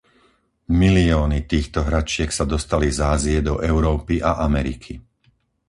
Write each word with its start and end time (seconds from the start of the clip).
Milióny 0.81 1.35
týchto 1.51 1.79
hračiek 1.87 2.29
sa 2.37 2.41
dostali 2.53 2.87
z 2.89 2.99
Ázie 3.13 3.39
do 3.49 3.53
Európy 3.71 4.15
a 4.17 4.31
Ameriky. 4.47 4.93